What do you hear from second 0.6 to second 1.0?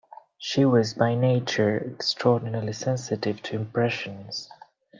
was